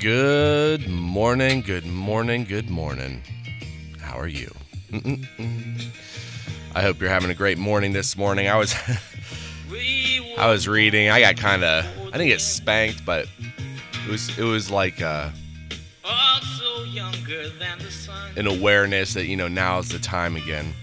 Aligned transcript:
Good 0.00 0.88
morning, 0.88 1.62
good 1.62 1.86
morning, 1.86 2.44
good 2.44 2.68
morning. 2.68 3.22
How 4.00 4.18
are 4.18 4.26
you? 4.28 4.52
I 6.74 6.82
hope 6.82 7.00
you're 7.00 7.08
having 7.08 7.30
a 7.30 7.34
great 7.34 7.56
morning 7.56 7.92
this 7.92 8.16
morning. 8.16 8.46
I 8.46 8.56
was 8.56 8.74
I 10.38 10.50
was 10.50 10.68
reading. 10.68 11.08
I 11.08 11.20
got 11.20 11.38
kind 11.38 11.64
of 11.64 11.86
I 12.08 12.10
didn't 12.12 12.28
get 12.28 12.40
spanked, 12.42 13.06
but 13.06 13.26
it 14.04 14.10
was 14.10 14.38
it 14.38 14.44
was 14.44 14.70
like 14.70 15.00
uh 15.00 15.30
an 18.36 18.46
awareness 18.46 19.14
that 19.14 19.26
you 19.26 19.36
know 19.36 19.48
now 19.48 19.78
is 19.78 19.88
the 19.88 19.98
time 19.98 20.36
again. 20.36 20.74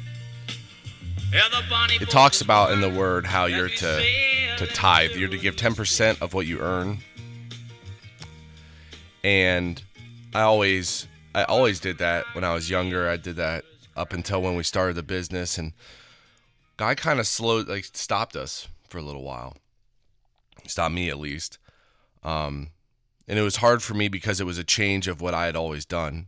It 2.02 2.10
talks 2.10 2.42
about 2.42 2.72
in 2.72 2.82
the 2.82 2.90
word 2.90 3.26
how 3.28 3.46
you're 3.46 3.70
to 3.70 4.06
to 4.58 4.68
tithe. 4.68 5.12
You're 5.12 5.30
to 5.30 5.38
give 5.38 5.56
10% 5.56 6.22
of 6.22 6.34
what 6.34 6.46
you 6.48 6.60
earn. 6.60 7.00
And 9.24 9.82
I 10.34 10.42
always 10.42 11.08
I 11.34 11.44
always 11.44 11.80
did 11.80 11.98
that 12.00 12.26
when 12.34 12.44
I 12.44 12.54
was 12.54 12.70
younger. 12.70 13.10
I 13.10 13.18
did 13.18 13.36
that 13.38 13.64
up 13.96 14.14
until 14.14 14.42
when 14.42 14.56
we 14.56 14.64
started 14.64 14.96
the 14.96 15.04
business 15.04 15.58
and 15.58 15.74
God 16.78 16.98
kind 16.98 17.20
of 17.20 17.28
slowed 17.28 17.68
like 17.68 17.86
stopped 17.86 18.36
us 18.36 18.68
for 18.88 18.98
a 18.98 19.04
little 19.04 19.24
while. 19.24 19.56
Stopped 20.68 20.94
me 20.94 21.10
at 21.10 21.20
least. 21.20 21.58
Um 22.24 22.70
and 23.28 23.40
it 23.40 23.44
was 23.44 23.58
hard 23.58 23.82
for 23.82 23.94
me 23.94 24.10
because 24.10 24.42
it 24.42 24.46
was 24.46 24.58
a 24.58 24.64
change 24.64 25.08
of 25.08 25.22
what 25.22 25.34
I 25.34 25.46
had 25.46 25.56
always 25.56 25.86
done. 25.86 26.28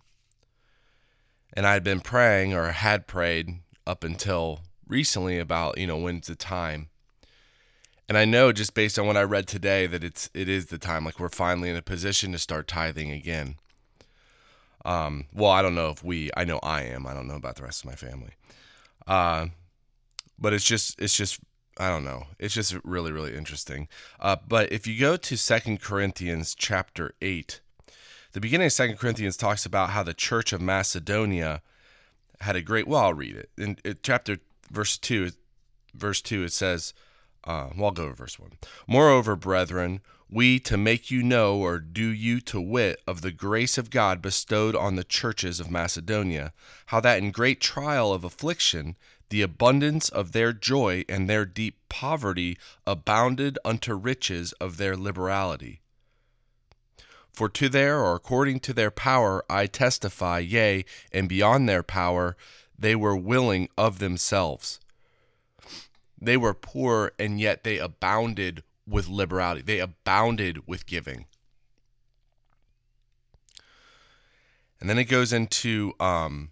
And 1.54 1.68
I 1.68 1.74
had 1.74 1.84
been 1.84 2.00
praying 2.00 2.54
or 2.54 2.72
had 2.72 3.08
prayed 3.08 3.60
up 3.86 4.04
until 4.04 4.62
recently 4.88 5.40
about, 5.40 5.78
you 5.78 5.88
know, 5.88 5.98
when's 5.98 6.28
the 6.28 6.36
time. 6.36 6.88
And 8.08 8.18
I 8.18 8.26
know 8.26 8.52
just 8.52 8.74
based 8.74 9.00
on 9.00 9.08
what 9.08 9.18
I 9.18 9.24
read 9.24 9.48
today 9.48 9.88
that 9.88 10.04
it's 10.04 10.30
it 10.34 10.48
is 10.48 10.68
the 10.68 10.78
time. 10.78 11.06
Like 11.06 11.20
we're 11.20 11.30
finally 11.30 11.70
in 11.70 11.76
a 11.76 11.82
position 11.82 12.32
to 12.32 12.38
start 12.38 12.68
tithing 12.68 13.12
again. 13.12 13.56
Um, 14.84 15.26
well, 15.34 15.50
I 15.50 15.64
don't 15.64 15.74
know 15.74 15.90
if 15.90 16.04
we. 16.04 16.30
I 16.38 16.44
know 16.44 16.60
I 16.62 16.84
am. 16.84 17.08
I 17.08 17.14
don't 17.14 17.28
know 17.28 17.36
about 17.36 17.56
the 17.56 17.64
rest 17.64 17.84
of 17.84 17.90
my 17.90 17.96
family. 17.96 18.34
Uh, 19.08 19.48
but 20.38 20.54
it's 20.54 20.64
just 20.64 21.02
it's 21.02 21.18
just 21.18 21.40
I 21.80 21.90
don't 21.90 22.06
know. 22.06 22.28
It's 22.38 22.54
just 22.54 22.76
really 22.84 23.12
really 23.12 23.36
interesting. 23.36 23.88
Uh, 24.20 24.36
but 24.48 24.72
if 24.72 24.86
you 24.86 25.00
go 25.00 25.18
to 25.18 25.36
Second 25.36 25.82
Corinthians 25.82 26.54
chapter 26.54 27.14
eight, 27.22 27.62
the 28.34 28.40
beginning 28.40 28.68
of 28.68 28.74
Second 28.74 29.00
Corinthians 29.00 29.36
talks 29.36 29.66
about 29.66 29.90
how 29.90 30.04
the 30.04 30.14
church 30.14 30.54
of 30.54 30.62
Macedonia 30.62 31.64
had 32.42 32.56
a 32.56 32.62
great. 32.62 32.88
Well, 32.88 33.02
I'll 33.02 33.14
read 33.16 33.36
it 33.36 33.50
in, 33.58 33.78
in 33.84 33.98
chapter 34.04 34.38
verse 34.72 35.00
two. 35.00 35.32
Verse 35.96 36.22
two 36.22 36.44
it 36.44 36.52
says 36.52 36.94
uh, 37.46 37.70
well, 37.76 37.88
I'll 37.88 37.92
go 37.92 38.10
to 38.10 38.16
verse 38.16 38.40
1. 38.40 38.52
Moreover, 38.88 39.36
brethren, 39.36 40.02
we 40.30 40.60
to 40.62 40.78
make 40.78 41.12
you 41.12 41.22
know 41.22 41.58
or 41.58 41.80
do 41.80 42.08
you 42.08 42.42
to 42.42 42.60
wit 42.60 43.00
of 43.06 43.22
the 43.22 43.32
grace 43.32 43.78
of 43.78 43.92
God 43.92 44.22
bestowed 44.22 44.76
on 44.76 44.96
the 44.96 45.04
churches 45.04 45.60
of 45.60 45.70
Macedonia, 45.70 46.52
how 46.88 47.00
that 47.02 47.20
in 47.20 47.30
great 47.32 47.62
trial 47.62 48.12
of 48.12 48.24
affliction, 48.24 48.96
the 49.30 49.44
abundance 49.44 50.10
of 50.10 50.32
their 50.32 50.54
joy 50.54 51.06
and 51.08 51.30
their 51.30 51.46
deep 51.46 51.78
poverty 51.90 52.58
abounded 52.88 53.60
unto 53.64 53.94
riches 53.94 54.54
of 54.54 54.78
their 54.78 54.98
liberality. 54.98 55.82
For 57.32 57.50
to 57.50 57.70
their, 57.70 58.00
or 58.00 58.16
according 58.16 58.62
to 58.62 58.74
their 58.74 58.92
power, 58.92 59.44
I 59.50 59.68
testify, 59.68 60.40
yea, 60.40 60.86
and 61.12 61.30
beyond 61.30 61.68
their 61.68 61.84
power, 61.84 62.38
they 62.78 62.96
were 62.96 63.16
willing 63.16 63.70
of 63.78 64.00
themselves 64.00 64.80
they 66.26 66.38
were 66.38 66.54
poor 66.54 67.12
and 67.18 67.40
yet 67.40 67.64
they 67.64 67.78
abounded 67.78 68.64
with 68.88 69.08
liberality. 69.08 69.62
They 69.62 69.80
abounded 69.80 70.68
with 70.68 70.86
giving. 70.86 71.26
And 74.80 74.90
then 74.90 75.00
it 75.00 75.06
goes 75.06 75.34
into 75.34 75.94
um, 76.00 76.52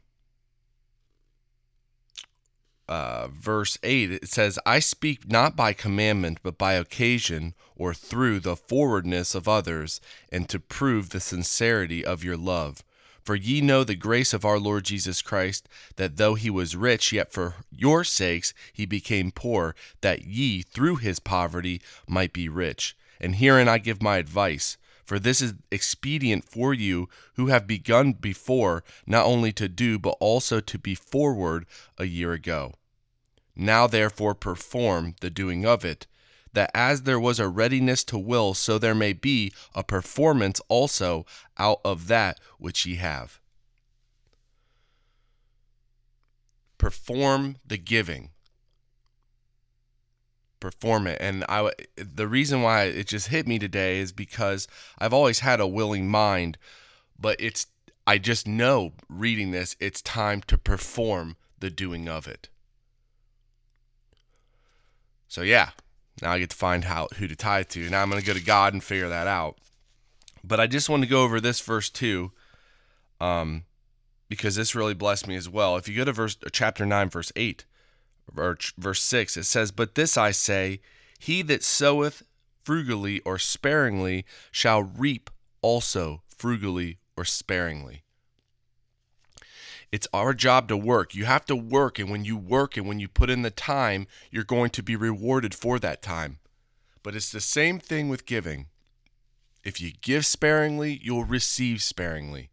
uh, 2.88 3.28
verse 3.28 3.78
8. 3.84 4.12
It 4.12 4.28
says, 4.28 4.58
I 4.66 4.80
speak 4.80 5.30
not 5.30 5.56
by 5.56 5.74
commandment, 5.74 6.40
but 6.42 6.58
by 6.58 6.74
occasion 6.74 7.54
or 7.76 7.94
through 7.94 8.40
the 8.40 8.56
forwardness 8.56 9.36
of 9.36 9.48
others, 9.48 10.00
and 10.32 10.48
to 10.50 10.60
prove 10.60 11.10
the 11.10 11.20
sincerity 11.20 12.06
of 12.06 12.24
your 12.24 12.38
love. 12.38 12.84
For 13.24 13.36
ye 13.36 13.62
know 13.62 13.84
the 13.84 13.96
grace 13.96 14.34
of 14.34 14.44
our 14.44 14.60
Lord 14.60 14.84
Jesus 14.84 15.22
Christ, 15.22 15.70
that 15.96 16.18
though 16.18 16.36
he 16.36 16.50
was 16.50 16.76
rich, 16.76 17.14
yet 17.14 17.32
for 17.32 17.56
your 17.72 18.04
sakes 18.04 18.54
he 18.74 18.86
became 18.86 19.32
poor, 19.32 19.76
that 20.02 20.26
ye 20.26 20.62
through 20.62 20.98
his 20.98 21.20
poverty 21.20 21.82
might 22.08 22.34
be 22.34 22.50
rich. 22.50 22.98
And 23.22 23.36
herein 23.36 23.70
I 23.70 23.78
give 23.78 24.02
my 24.02 24.18
advice. 24.18 24.78
For 25.06 25.20
this 25.20 25.42
is 25.42 25.54
expedient 25.72 26.44
for 26.46 26.74
you 26.74 27.10
who 27.36 27.48
have 27.48 27.68
begun 27.68 28.14
before, 28.14 28.84
not 29.06 29.26
only 29.26 29.52
to 29.54 29.70
do, 29.70 30.00
but 30.00 30.18
also 30.20 30.60
to 30.60 30.78
be 30.78 30.96
forward 30.96 31.66
a 31.98 32.06
year 32.06 32.34
ago. 32.34 32.74
Now 33.56 33.86
therefore 33.88 34.34
perform 34.34 35.16
the 35.22 35.30
doing 35.30 35.66
of 35.66 35.86
it, 35.86 36.08
that 36.54 36.72
as 36.74 37.04
there 37.04 37.20
was 37.20 37.40
a 37.40 37.48
readiness 37.48 38.04
to 38.06 38.18
will, 38.18 38.54
so 38.54 38.78
there 38.78 38.96
may 38.96 39.14
be 39.14 39.52
a 39.76 39.84
performance 39.84 40.62
also 40.70 41.26
out 41.58 41.82
of 41.84 42.08
that 42.08 42.40
which 42.58 42.86
ye 42.86 42.96
have. 42.96 43.40
Perform 46.78 47.58
the 47.66 47.78
giving. 47.78 48.30
Perform 50.60 51.08
it. 51.08 51.18
And 51.20 51.44
I, 51.50 51.72
the 51.96 52.28
reason 52.28 52.62
why 52.62 52.84
it 52.84 53.08
just 53.08 53.28
hit 53.28 53.48
me 53.48 53.60
today 53.60 54.00
is 54.00 54.12
because 54.12 54.68
I've 54.98 55.14
always 55.14 55.40
had 55.40 55.60
a 55.60 55.68
willing 55.68 56.08
mind, 56.08 56.58
but 57.20 57.36
it's, 57.40 57.68
I 58.06 58.18
just 58.18 58.48
know 58.48 58.94
reading 59.10 59.52
this, 59.52 59.76
it's 59.80 60.02
time 60.02 60.42
to 60.48 60.58
perform 60.58 61.36
the 61.60 61.70
doing 61.70 62.08
of 62.08 62.28
it. 62.28 62.50
So, 65.28 65.42
yeah, 65.42 65.72
now 66.22 66.32
I 66.32 66.40
get 66.40 66.52
to 66.52 66.56
find 66.56 66.86
out 66.86 67.14
who 67.16 67.28
to 67.28 67.36
tithe 67.36 67.70
to. 67.70 67.90
Now 67.90 68.02
I'm 68.02 68.10
going 68.10 68.22
to 68.22 68.28
go 68.28 68.34
to 68.34 68.44
God 68.44 68.74
and 68.74 68.84
figure 68.84 69.10
that 69.10 69.28
out. 69.28 69.58
But 70.44 70.60
I 70.60 70.68
just 70.68 70.90
want 70.90 71.04
to 71.04 71.10
go 71.10 71.24
over 71.24 71.40
this 71.40 71.62
verse 71.62 71.90
too, 71.90 72.32
um, 73.20 73.64
because 74.30 74.56
this 74.56 74.76
really 74.76 74.94
blessed 74.94 75.28
me 75.28 75.36
as 75.36 75.50
well. 75.50 75.78
If 75.78 75.88
you 75.88 75.96
go 75.96 76.06
to 76.06 76.12
verse 76.12 76.38
chapter 76.52 76.86
nine, 76.86 77.10
verse 77.10 77.32
eight, 77.36 77.66
or 78.36 78.58
verse 78.78 79.02
six, 79.02 79.38
it 79.38 79.44
says, 79.44 79.72
"But 79.72 79.96
this 79.96 80.18
I 80.18 80.32
say: 80.32 80.82
He 81.18 81.42
that 81.44 81.64
soweth 81.64 82.24
frugally 82.64 83.22
or 83.22 83.40
sparingly 83.40 84.26
shall 84.52 84.84
reap 84.84 85.30
also 85.62 86.24
frugally 86.28 87.00
or 87.16 87.26
sparingly." 87.26 88.03
It's 89.94 90.08
our 90.12 90.34
job 90.34 90.70
to 90.70 90.76
work. 90.76 91.14
You 91.14 91.26
have 91.26 91.46
to 91.46 91.56
work, 91.56 92.00
and 92.00 92.10
when 92.10 92.26
you 92.26 92.36
work 92.36 92.78
and 92.78 92.88
when 92.88 93.00
you 93.00 93.08
put 93.08 93.30
in 93.30 93.44
the 93.44 93.52
time, 93.52 94.08
you're 94.32 94.44
going 94.44 94.72
to 94.72 94.82
be 94.82 94.96
rewarded 94.96 95.54
for 95.54 95.78
that 95.78 96.02
time. 96.02 96.40
But 97.04 97.14
it's 97.14 97.32
the 97.32 97.40
same 97.40 97.78
thing 97.78 98.10
with 98.10 98.26
giving. 98.26 98.70
If 99.64 99.80
you 99.80 99.92
give 100.02 100.26
sparingly, 100.26 101.00
you'll 101.04 101.26
receive 101.26 101.84
sparingly. 101.84 102.50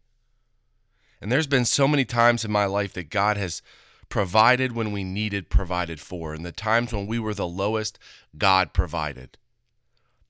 And 1.19 1.31
there's 1.31 1.47
been 1.47 1.65
so 1.65 1.87
many 1.87 2.05
times 2.05 2.45
in 2.45 2.51
my 2.51 2.65
life 2.65 2.93
that 2.93 3.09
God 3.09 3.37
has 3.37 3.63
provided 4.07 4.73
when 4.73 4.91
we 4.91 5.03
needed 5.03 5.49
provided 5.49 5.99
for. 5.99 6.35
And 6.35 6.45
the 6.45 6.51
times 6.51 6.93
when 6.93 7.07
we 7.07 7.17
were 7.17 7.33
the 7.33 7.47
lowest, 7.47 7.97
God 8.37 8.71
provided. 8.71 9.39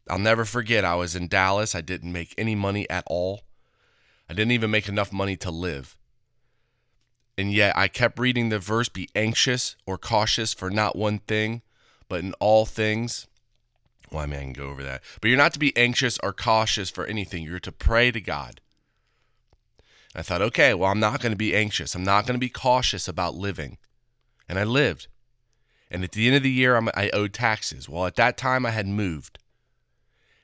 I'll 0.10 0.18
never 0.18 0.46
forget, 0.46 0.86
I 0.86 0.96
was 0.96 1.14
in 1.14 1.28
Dallas. 1.28 1.76
I 1.76 1.82
didn't 1.82 2.14
make 2.14 2.34
any 2.38 2.56
money 2.56 2.90
at 2.90 3.04
all. 3.08 3.42
I 4.30 4.34
didn't 4.34 4.54
even 4.54 4.72
make 4.72 4.88
enough 4.88 5.12
money 5.12 5.36
to 5.36 5.52
live. 5.52 5.98
And 7.38 7.52
yet 7.52 7.76
I 7.78 7.88
kept 7.88 8.20
reading 8.20 8.50
the 8.50 8.60
verse 8.60 8.90
be 8.90 9.10
anxious 9.16 9.76
or 9.86 9.98
cautious 9.98 10.54
for 10.54 10.70
not 10.70 10.96
one 10.96 11.20
thing, 11.20 11.62
but 12.10 12.20
in 12.20 12.34
all 12.34 12.66
things. 12.66 13.28
Well, 14.12 14.24
I 14.24 14.26
mean, 14.26 14.40
I 14.40 14.44
can 14.44 14.54
go 14.54 14.68
over 14.68 14.84
that. 14.84 15.02
But 15.22 15.30
you're 15.30 15.38
not 15.38 15.54
to 15.54 15.60
be 15.60 15.76
anxious 15.78 16.20
or 16.22 16.34
cautious 16.34 16.90
for 16.90 17.06
anything. 17.06 17.44
You're 17.44 17.60
to 17.60 17.72
pray 17.72 18.12
to 18.12 18.20
God. 18.20 18.60
And 20.14 20.20
I 20.20 20.22
thought, 20.22 20.42
okay, 20.42 20.74
well, 20.74 20.92
I'm 20.92 21.00
not 21.00 21.22
going 21.22 21.32
to 21.32 21.38
be 21.38 21.56
anxious. 21.56 21.96
I'm 21.96 22.04
not 22.04 22.26
going 22.26 22.36
to 22.36 22.40
be 22.40 22.50
cautious 22.50 23.08
about 23.08 23.36
living. 23.36 23.78
And 24.50 24.60
I 24.60 24.66
lived. 24.66 25.08
And 25.90 26.04
at 26.04 26.12
the 26.12 26.28
end 26.28 26.36
of 26.36 26.44
the 26.44 26.52
year, 26.52 26.76
I 26.94 27.10
owed 27.14 27.34
taxes. 27.34 27.88
Well, 27.88 28.06
at 28.06 28.18
that 28.18 28.38
time, 28.38 28.66
I 28.66 28.72
had 28.72 28.88
moved. 28.88 29.40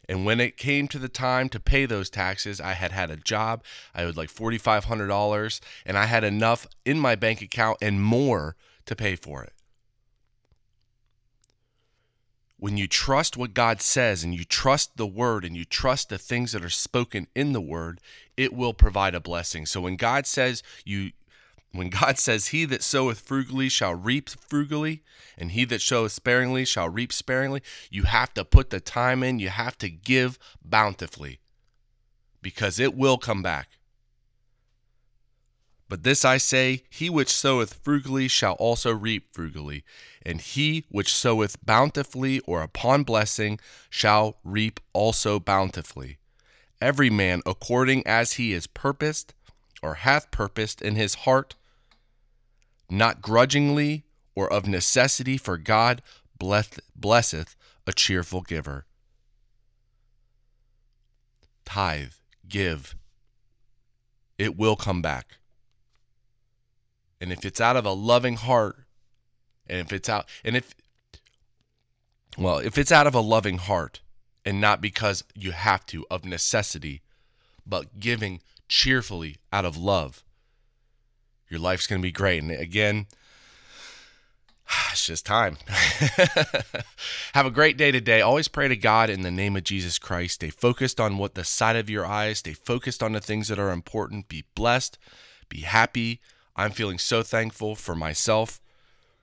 And 0.10 0.26
when 0.26 0.40
it 0.40 0.58
came 0.58 0.88
to 0.90 1.00
the 1.00 1.10
time 1.10 1.50
to 1.50 1.60
pay 1.60 1.86
those 1.86 2.10
taxes, 2.10 2.62
I 2.62 2.74
had 2.74 2.92
had 2.92 3.12
a 3.12 3.18
job. 3.18 3.64
I 3.94 4.04
owed 4.04 4.16
like 4.16 4.34
$4,500, 4.34 5.60
and 5.86 5.98
I 5.98 6.06
had 6.06 6.24
enough 6.24 6.66
in 6.86 6.98
my 7.00 7.16
bank 7.16 7.42
account 7.42 7.78
and 7.82 8.02
more 8.02 8.56
to 8.86 8.96
pay 8.96 9.16
for 9.16 9.44
it. 9.44 9.54
When 12.60 12.78
you 12.78 12.88
trust 12.88 13.38
what 13.38 13.54
God 13.54 13.82
says 13.82 14.24
and 14.24 14.34
you 14.34 14.44
trust 14.44 14.98
the 14.98 15.06
word 15.06 15.46
and 15.46 15.56
you 15.56 15.64
trust 15.64 16.10
the 16.10 16.18
things 16.18 16.54
that 16.54 16.64
are 16.64 16.70
spoken 16.70 17.28
in 17.36 17.54
the 17.54 17.62
word, 17.62 18.02
it 18.36 18.52
will 18.54 18.74
provide 18.74 19.14
a 19.14 19.20
blessing. 19.20 19.68
So 19.68 19.82
when 19.82 19.96
God 19.96 20.26
says 20.26 20.64
you 20.84 21.12
when 21.72 21.90
God 21.90 22.18
says, 22.18 22.48
He 22.48 22.66
that 22.66 22.84
soweth 22.84 23.20
frugally 23.20 23.70
shall 23.70 23.94
reap 23.94 24.30
frugally, 24.30 25.04
and 25.38 25.52
he 25.52 25.66
that 25.66 25.82
soweth 25.82 26.12
sparingly 26.14 26.66
shall 26.66 26.90
reap 26.90 27.14
sparingly, 27.14 27.62
you 27.90 28.04
have 28.04 28.34
to 28.36 28.46
put 28.46 28.70
the 28.70 28.80
time 28.80 29.24
in, 29.24 29.40
you 29.40 29.50
have 29.50 29.78
to 29.80 29.90
give 29.90 30.40
bountifully. 30.64 31.40
because 32.42 32.80
it 32.80 32.96
will 32.96 33.18
come 33.18 33.42
back. 33.42 33.68
But 35.90 36.04
this 36.04 36.24
I 36.26 36.38
say, 36.38 36.84
he 36.90 37.10
which 37.10 37.30
soweth 37.30 37.74
frugally 37.84 38.28
shall 38.28 38.54
also 38.54 38.94
reap 38.94 39.34
frugally, 39.34 39.84
and 40.26 40.42
he 40.42 40.86
which 40.90 41.14
soweth 41.14 41.66
bountifully 41.66 42.40
or 42.42 42.62
upon 42.62 43.04
blessing 43.04 43.60
shall 43.90 44.38
reap 44.44 44.80
also 44.94 45.40
bountifully. 45.40 46.18
Every 46.82 47.10
man 47.10 47.42
according 47.46 48.06
as 48.06 48.34
he 48.34 48.54
is 48.54 48.68
purposed, 48.68 49.34
or 49.82 49.96
hath 49.96 50.32
purposed 50.32 50.82
in 50.82 50.96
his 50.96 51.16
heart, 51.16 51.56
not 52.90 53.22
grudgingly 53.22 54.06
or 54.36 54.52
of 54.52 54.68
necessity, 54.68 55.38
for 55.38 55.58
God 55.58 56.02
blesseth 56.38 57.56
a 57.86 57.94
cheerful 57.94 58.42
giver. 58.42 58.86
Tithe, 61.66 62.14
give. 62.48 62.96
It 64.38 64.58
will 64.58 64.76
come 64.76 65.02
back. 65.02 65.38
And 67.20 67.32
if 67.32 67.44
it's 67.44 67.60
out 67.60 67.76
of 67.76 67.86
a 67.86 67.92
loving 67.92 68.36
heart, 68.36 68.78
and 69.68 69.80
if 69.80 69.92
it's 69.92 70.08
out, 70.08 70.28
and 70.44 70.56
if, 70.56 70.76
well, 72.38 72.60
if 72.60 72.78
it's 72.78 72.92
out 72.92 73.08
of 73.08 73.16
a 73.16 73.20
loving 73.20 73.58
heart 73.58 74.02
and 74.46 74.62
not 74.62 74.80
because 74.80 75.24
you 75.34 75.52
have 75.52 75.86
to, 75.88 76.06
of 76.10 76.24
necessity, 76.24 77.02
but 77.66 78.00
giving 78.00 78.40
cheerfully 78.68 79.38
out 79.52 79.66
of 79.66 79.78
love, 79.78 80.24
your 81.50 81.60
life's 81.60 81.88
going 81.88 82.02
to 82.02 82.06
be 82.06 82.12
great. 82.12 82.42
And 82.42 82.52
again, 82.52 83.08
it's 84.92 85.06
just 85.06 85.26
time. 85.26 85.58
Have 87.34 87.46
a 87.46 87.52
great 87.52 87.78
day 87.78 87.92
today. 87.92 88.22
Always 88.22 88.48
pray 88.48 88.68
to 88.68 88.76
God 88.76 89.10
in 89.10 89.22
the 89.22 89.32
name 89.32 89.56
of 89.56 89.64
Jesus 89.64 89.98
Christ. 89.98 90.36
Stay 90.36 90.50
focused 90.50 91.00
on 91.00 91.18
what 91.18 91.36
the 91.36 91.44
sight 91.44 91.76
of 91.76 91.90
your 91.90 92.06
eyes, 92.06 92.40
stay 92.40 92.54
focused 92.54 93.02
on 93.02 93.14
the 93.14 93.22
things 93.22 93.48
that 93.48 93.60
are 93.60 93.72
important. 93.72 94.28
Be 94.28 94.46
blessed, 94.56 94.98
be 95.50 95.62
happy. 95.62 96.20
I'm 96.56 96.72
feeling 96.72 96.98
so 96.98 97.24
thankful 97.24 97.76
for 97.76 97.96
myself 97.96 98.60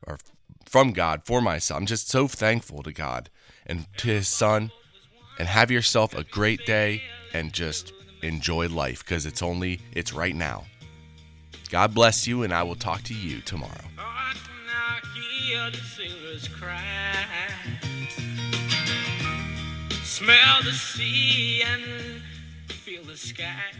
or 0.06 0.18
from 0.64 0.92
God 0.92 1.22
for 1.24 1.40
myself. 1.40 1.80
I'm 1.80 1.86
just 1.86 2.08
so 2.08 2.28
thankful 2.28 2.82
to 2.82 2.92
God 2.92 3.28
and 3.66 3.86
to 3.98 4.08
his 4.08 4.28
son 4.28 4.70
and 5.38 5.48
have 5.48 5.70
yourself 5.70 6.14
a 6.14 6.24
great 6.24 6.64
day 6.64 7.02
and 7.32 7.52
just 7.52 7.92
enjoy 8.24 8.68
life 8.68 9.04
because 9.04 9.26
it's 9.26 9.42
only 9.42 9.80
it's 9.92 10.12
right 10.12 10.34
now. 10.34 10.64
God 11.70 11.94
bless 11.94 12.26
you 12.26 12.42
and 12.42 12.52
I 12.52 12.62
will 12.62 12.76
talk 12.76 13.02
to 13.04 13.14
you 13.14 13.40
tomorrow 13.40 13.84
hear 15.44 15.70
the 15.70 15.76
sailors 15.76 16.48
cry. 16.48 17.14
Smell 20.02 20.62
the 20.62 20.72
sea 20.72 21.62
and 21.62 22.22
feel 22.68 23.04
the 23.04 23.16
sky. 23.16 23.72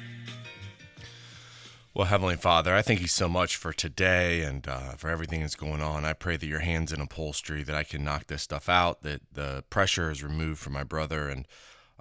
Well, 1.95 2.07
Heavenly 2.07 2.37
Father, 2.37 2.75
I 2.75 2.83
thank 2.83 3.01
you 3.01 3.07
so 3.07 3.29
much 3.29 3.57
for 3.57 3.73
today 3.73 4.43
and 4.43 4.67
uh, 4.67 4.95
for 4.97 5.09
everything 5.09 5.41
that's 5.41 5.55
going 5.55 5.81
on. 5.81 6.05
I 6.05 6.13
pray 6.13 6.37
that 6.37 6.47
your 6.47 6.61
hands 6.61 6.93
in 6.93 7.01
upholstery, 7.01 7.63
that 7.63 7.77
I 7.77 7.85
can 7.85 8.05
knock 8.05 8.27
this 8.27 8.43
stuff 8.43 8.69
out, 8.69 9.03
that 9.03 9.23
the 9.33 9.65
pressure 9.71 10.11
is 10.11 10.23
removed 10.23 10.59
from 10.59 10.73
my 10.73 10.85
brother, 10.85 11.29
and 11.29 11.47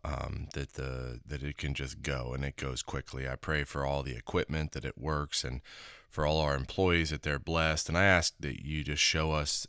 um, 0.03 0.47
that 0.53 0.73
the 0.73 1.19
that 1.25 1.43
it 1.43 1.57
can 1.57 1.73
just 1.73 2.01
go 2.01 2.33
and 2.33 2.43
it 2.43 2.57
goes 2.57 2.81
quickly. 2.81 3.27
I 3.27 3.35
pray 3.35 3.63
for 3.63 3.85
all 3.85 4.03
the 4.03 4.15
equipment 4.15 4.73
that 4.73 4.85
it 4.85 4.97
works 4.97 5.43
and 5.43 5.61
for 6.09 6.25
all 6.25 6.39
our 6.39 6.55
employees 6.55 7.09
that 7.09 7.23
they're 7.23 7.39
blessed. 7.39 7.89
And 7.89 7.97
I 7.97 8.03
ask 8.03 8.33
that 8.39 8.65
you 8.65 8.83
just 8.83 9.01
show 9.01 9.31
us 9.31 9.65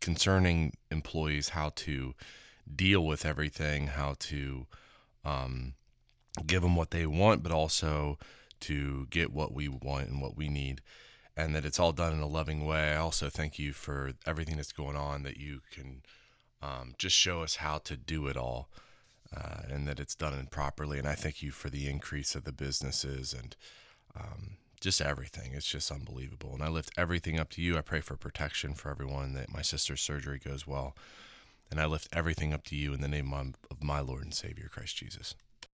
concerning 0.00 0.74
employees 0.90 1.50
how 1.50 1.72
to 1.76 2.14
deal 2.74 3.04
with 3.04 3.24
everything, 3.24 3.88
how 3.88 4.14
to 4.18 4.66
um, 5.24 5.74
give 6.46 6.62
them 6.62 6.76
what 6.76 6.90
they 6.90 7.06
want, 7.06 7.42
but 7.42 7.52
also 7.52 8.18
to 8.60 9.06
get 9.06 9.32
what 9.32 9.52
we 9.52 9.68
want 9.68 10.08
and 10.08 10.20
what 10.20 10.36
we 10.36 10.48
need, 10.48 10.82
and 11.36 11.54
that 11.54 11.64
it's 11.64 11.80
all 11.80 11.92
done 11.92 12.12
in 12.12 12.20
a 12.20 12.26
loving 12.26 12.64
way. 12.64 12.92
I 12.92 12.96
also 12.96 13.28
thank 13.28 13.58
you 13.58 13.72
for 13.72 14.12
everything 14.26 14.56
that's 14.56 14.72
going 14.72 14.96
on, 14.96 15.22
that 15.24 15.36
you 15.36 15.60
can 15.72 16.02
um, 16.62 16.94
just 16.98 17.16
show 17.16 17.42
us 17.42 17.56
how 17.56 17.78
to 17.78 17.96
do 17.96 18.26
it 18.26 18.36
all. 18.36 18.68
Uh, 19.36 19.62
and 19.68 19.86
that 19.86 20.00
it's 20.00 20.14
done 20.14 20.48
properly. 20.50 20.98
And 20.98 21.06
I 21.06 21.14
thank 21.14 21.42
you 21.42 21.50
for 21.50 21.68
the 21.68 21.88
increase 21.88 22.34
of 22.34 22.44
the 22.44 22.52
businesses 22.52 23.34
and 23.34 23.54
um, 24.18 24.56
just 24.80 25.00
everything. 25.02 25.52
It's 25.52 25.68
just 25.68 25.90
unbelievable. 25.90 26.54
And 26.54 26.62
I 26.62 26.68
lift 26.68 26.90
everything 26.96 27.38
up 27.38 27.50
to 27.50 27.62
you. 27.62 27.76
I 27.76 27.82
pray 27.82 28.00
for 28.00 28.16
protection 28.16 28.72
for 28.72 28.90
everyone, 28.90 29.34
that 29.34 29.52
my 29.52 29.62
sister's 29.62 30.00
surgery 30.00 30.38
goes 30.38 30.66
well. 30.66 30.96
And 31.70 31.78
I 31.80 31.86
lift 31.86 32.08
everything 32.12 32.54
up 32.54 32.64
to 32.64 32.76
you 32.76 32.94
in 32.94 33.02
the 33.02 33.08
name 33.08 33.34
of 33.34 33.82
my 33.82 34.00
Lord 34.00 34.22
and 34.22 34.32
Savior, 34.32 34.70
Christ 34.72 34.96
Jesus. 34.96 35.34